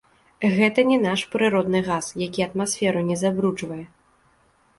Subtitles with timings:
[0.53, 3.83] Гэта не наш прыродны газ, які атмасферу не забруджвае.